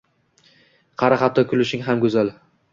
[1.03, 2.37] Qara xatto kutilishing ham go’zal